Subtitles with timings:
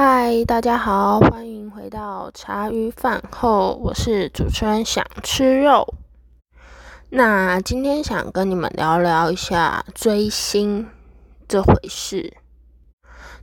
[0.00, 5.92] 嗨，大家好，欢迎回到茶余饭后，我是主持人想吃肉。
[7.10, 10.86] 那今天想跟你们聊聊一下追星
[11.48, 12.34] 这回事。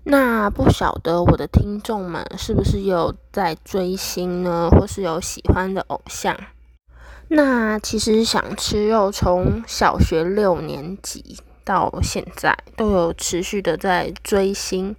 [0.05, 6.37] 那不晓得我的听众们是不是有在追星呢，或是有喜欢的偶像？
[7.27, 11.37] 那其实想吃肉从小学六年级。
[11.65, 14.95] 到现在都有持续的在追星，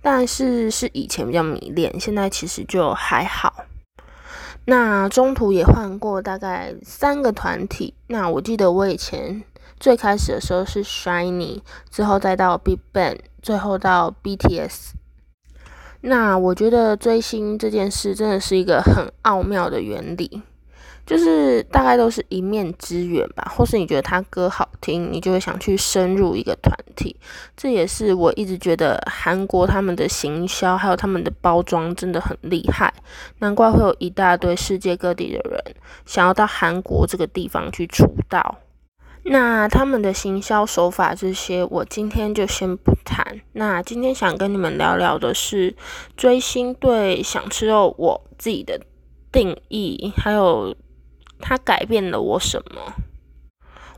[0.00, 3.64] 但是是以前比较迷恋，现在其实就还好。
[4.64, 7.94] 那中途也换过大概三个团体。
[8.06, 9.42] 那我记得我以前
[9.80, 14.90] 最开始的时候是 Shiny，之后再到 Big Bang，最后到 BTS。
[16.02, 20.42] 那我觉得追星这件事真的是一个很奥妙的原理。
[21.08, 27.16] 就是大概都是一面之缘吧，或是你觉得他歌好听，你就会想去深入一个团体。
[27.56, 32.92] 这也是我一直觉得韩国他们的行销还有他们的包装真的很厉害，
[33.38, 35.58] 难怪会有一大堆世界各地的人
[36.04, 38.58] 想要到韩国这个地方去出道。
[39.24, 43.40] 那他们的行销手法这些，我今天就先不谈。
[43.52, 45.74] 那今天想跟你们聊聊的是
[46.18, 48.78] 追星对想吃肉我自己的
[49.32, 50.76] 定义，还有。
[51.40, 52.92] 他改变了我什么？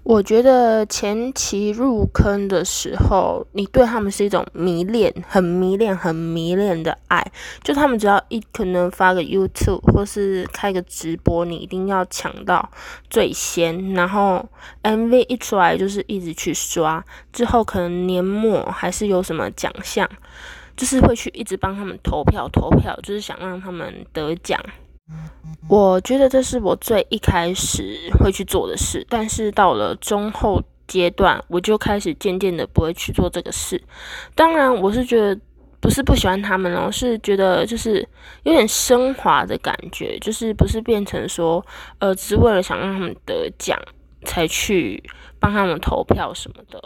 [0.02, 7.22] 我觉得前期入坑的时候，你对他们是一种迷恋，很迷恋，很迷恋的爱。
[7.62, 12.70] 就他们只要一可能发个 YouTube 或是开个直播，你一定要抢到
[13.10, 13.92] 最先。
[13.92, 14.48] 然后
[14.82, 17.04] MV 一出来，就是一直去刷。
[17.30, 20.08] 之后可能年末还是有什么奖项，
[20.74, 24.58] 就是会去一直帮他们投票，投票就是想让他们得奖。
[25.68, 33.80] 我觉得这是我最一开始会去做的事，但是到了中后阶段，我就开始渐渐的不会去做这个事。
[34.34, 35.40] 当然，我是觉得
[35.80, 38.06] 不是不喜欢他们哦，是觉得就是
[38.42, 41.64] 有点升华的感觉，就是不是变成说，
[42.00, 43.78] 呃，只是为了想让他们得奖
[44.24, 45.00] 才去
[45.38, 46.82] 帮他们投票什么的，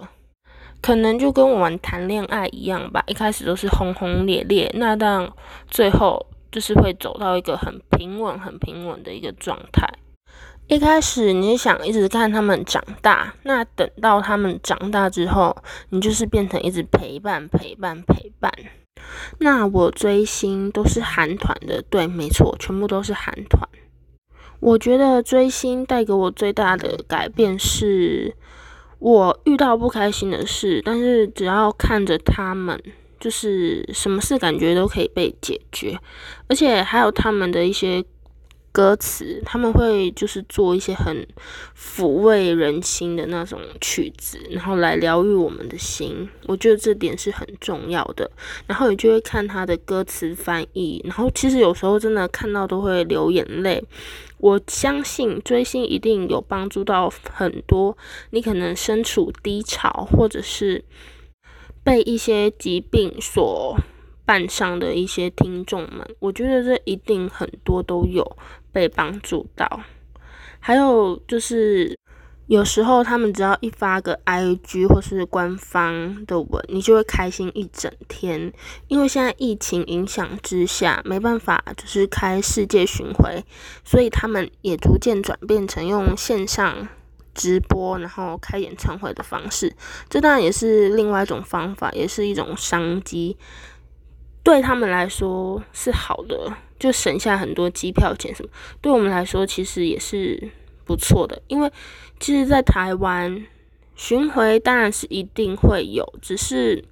[0.82, 5.34] 可能就跟我们谈恋爱一样吧，一开始都是轰轰烈烈，那到
[5.70, 6.26] 最后。
[6.54, 9.88] 就是会走到一个很平稳、很平稳的一个状态。
[10.68, 15.56] 一开始你想一直看他们长大，那等到他们长大之后，
[15.88, 18.52] 你就是变成一直陪伴、陪伴、陪伴。
[19.40, 23.68] 那我追星都是韩团的，对，没错，全部都是韩团。
[24.60, 28.36] 我觉得追星带给我最大的改变是，
[29.00, 32.80] 我遇到不开心的事，但是只要看着他们。
[33.24, 35.98] 就是什么事感觉都可以被解决，
[36.46, 38.04] 而且还有他们的一些
[38.70, 41.26] 歌词，他们会就是做一些很
[41.74, 46.28] 抚慰人心的那种曲子，然后来疗愈我们的心。
[46.46, 48.30] 我觉得这点是很重要的。
[48.66, 53.82] 然后你就会看他的歌词翻译，然后其实有时候真的看到都会流眼泪。
[54.36, 57.96] 我相信追星一定有帮助到很多
[58.32, 60.84] 你可能身处低潮，或者是。
[61.84, 63.78] 被一些疾病所
[64.26, 68.36] 绊上的一些听众们，我觉得这一定很多都有
[68.72, 69.82] 被帮助到。
[70.58, 71.94] 还有就是，
[72.46, 78.50] 有时候他们只要一发个 IG 或是官方的文，你就会开心一整天。
[78.88, 83.44] 因为现在疫情影响之下，没办法就是开世界巡回，
[83.84, 86.88] 所以他们也逐渐转变成用线上。
[87.34, 89.74] 直播，然后开演唱会的方式，
[90.08, 93.36] 这当然也是另外一种方法，也是一种商机。
[94.42, 98.48] 对他们来说是好的，就省下很多机票钱什么。
[98.80, 100.50] 对我们来说，其实也是
[100.84, 101.72] 不错的，因为
[102.20, 103.46] 其实，在台湾
[103.96, 106.84] 巡回当然是一定会有，只是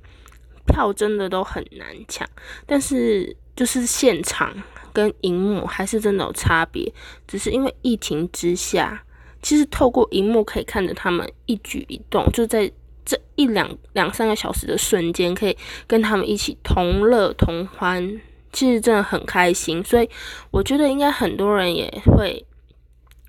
[0.66, 2.26] 票真的都很难抢。
[2.66, 4.62] 但是就是现场
[4.94, 6.90] 跟荧幕还是真的有差别，
[7.28, 9.04] 只是因为疫情之下。
[9.42, 12.70] 其实透过荧幕可以看着他们一举一动，就在
[13.04, 18.20] 这一两两三个小时的瞬间，可以跟他们一起同乐同欢，
[18.52, 19.82] 其实真的很开心。
[19.82, 20.08] 所以
[20.52, 22.46] 我觉得应该很多人也会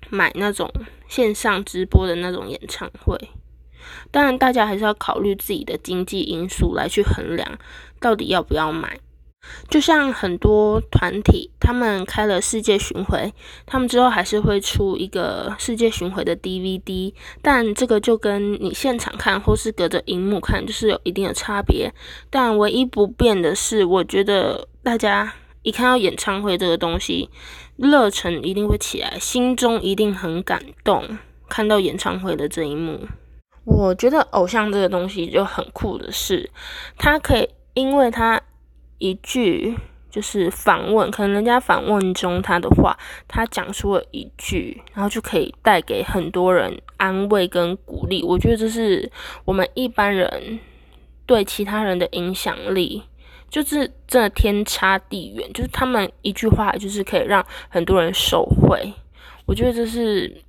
[0.08, 0.72] 买那种
[1.08, 3.18] 线上直播的那种演唱会。
[4.10, 7.58] 当然，大家还是要考虑自己的经济因素来去衡量，
[8.00, 8.98] 到底要不要买。
[9.68, 13.32] 就像很多团体，他们开了世界巡回，
[13.66, 21.92] 他们之后还是会出一个世界巡回的 DVD，但这个就跟你现场看或是隔着荧幕看，就是有一定的差别。
[22.30, 25.32] 但唯一不变的是，我觉得大家
[25.62, 27.30] 一看到演唱会这个东西，
[27.76, 31.18] 热忱一定会起来，心中一定很感动。
[31.48, 33.00] 看到演唱会的这一幕，
[33.64, 36.50] 我觉得偶像这个东西就很酷的是，
[36.98, 38.40] 它可以，因为它。
[38.98, 39.76] 一句
[40.10, 42.96] 就是访问，可能人家访问中他的话，
[43.26, 48.22] 他讲出了一句，然后就可以带给很多人安慰跟鼓励。
[48.22, 49.10] 我觉得这是
[49.44, 50.60] 我们一般人
[51.26, 53.02] 对其他人的影响力，
[53.50, 55.52] 就是真的天差地远。
[55.52, 58.92] 就是他们一句话，就是可以让很多人受惠。
[59.46, 60.42] 我觉得这是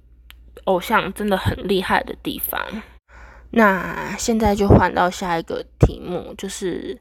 [0.66, 2.62] 偶像真的很厉害的地方。
[3.58, 7.00] 那现在就换到下一个题目，就是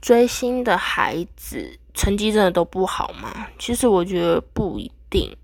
[0.00, 3.46] 追星的孩子成绩真的都不好吗？
[3.56, 5.36] 其实我觉得不一定，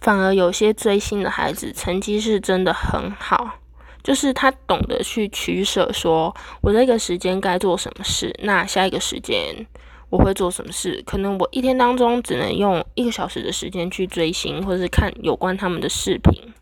[0.00, 3.58] 反而有些追星的孩子成绩是真的很好，
[4.04, 9.66] 就是他懂得去取舍，说我这个时间该做什么事，那下一个时间
[10.10, 11.02] 我会做什么事？
[11.04, 16.54] 可能我一天当中只能用一个小时的时间去追星，或者是看有关他们的视频。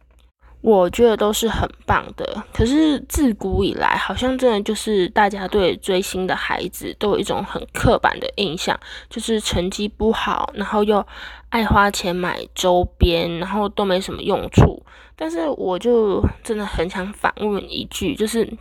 [0.66, 8.76] 我觉得都是很棒的，可是自古以来，好像真的就是大家对追星的孩子都有一种很刻板的印象，
[9.08, 11.06] 就是成绩不好，然后又
[11.50, 14.84] 爱花钱买周边，然后都没什么用处。
[15.14, 18.52] 但是我就真的很想反问一句，就是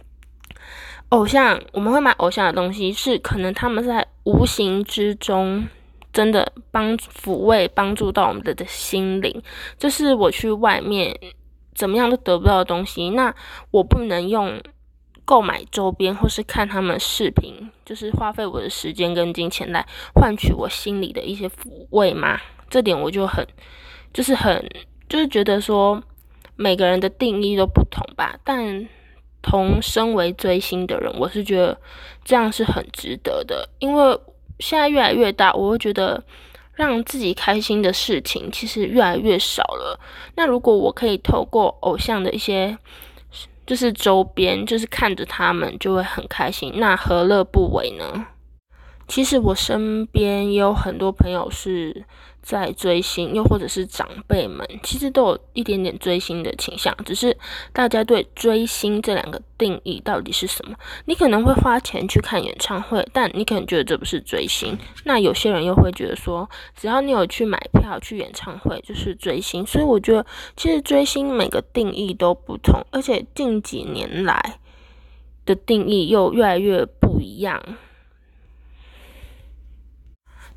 [1.09, 5.67] 偶像，我们会买偶像的东西，是可能他们在无形之中
[6.13, 9.41] 真的帮抚慰、帮助到我们的心灵，
[9.79, 11.19] 就是我去外面。
[11.75, 13.35] 怎么样都得不到的东西，那
[13.69, 14.61] 我不能用
[15.25, 19.85] 购买周边或是看他们视频，就是花费我的时间跟金钱来
[20.15, 22.39] 换取我心里的一些抚慰吗？
[22.69, 23.45] 这点我就很，
[24.13, 24.67] 就是很，
[25.09, 26.01] 就是觉得说
[26.55, 28.39] 每个人的定义都不同吧。
[28.45, 28.87] 但
[29.41, 31.77] 同身为追星的人，我是觉得
[32.23, 34.19] 这样是很值得的，因为
[34.59, 36.23] 现在越来越大，我会觉得。
[36.75, 39.99] 让自己开心的事情其实越来越少了。
[40.35, 42.77] 那如果我可以透过偶像的一些，
[43.65, 48.27] 就是周边，就是看着他们就会很开心，那何乐不为呢？
[49.07, 52.05] 其实我身边也有很多朋友是。
[52.45, 57.35] 在追星，又或者是长辈们，其实都有一点点追星的倾向，只是
[57.73, 60.75] 大家对追星这两个定义到底是什么？
[61.05, 64.77] 你可能会花钱去看演唱会，但你可能觉得这不是追星。
[65.05, 69.65] 那有些人又会觉得说，只要你有去买票去演唱会，就是追星。
[69.65, 70.23] 所以我觉得，
[70.55, 74.59] 其实追星每个定义都不同，而且近几年来
[75.47, 77.59] 的定义又越来越不一样。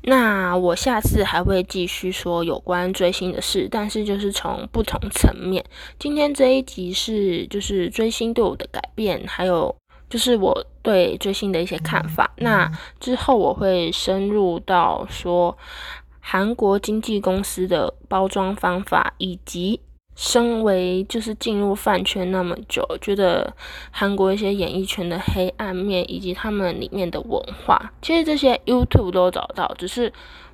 [0.01, 5.63] 那我下次还会继续说有关追星的事，但是就是从不同层面。
[5.99, 9.75] 今天这一集是就是追星对我的改变，还有
[10.09, 12.31] 就是我对追星的一些看法。
[12.37, 15.57] 那之后我会深入到说
[16.19, 19.81] 韩国经纪公司的包装方法以及。
[20.21, 23.53] 身为就是进入饭圈那么久，觉得
[23.89, 29.73] 韩国一些演艺圈的黑暗面以及他们里面的文化，其实这些 YouTube 都找到。
[29.77, 30.11] 只是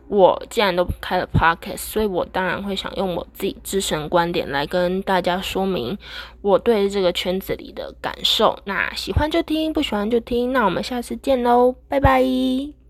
[0.08, 5.98] 我既然都开了 Podcast，所以我当然会想用我自己自身观点来跟大家说明
[6.44, 8.60] 我对这个圈子里的感受。
[8.66, 10.54] 那喜欢就听，不喜欢就听。
[10.54, 12.85] 那我们下次见喽，拜拜。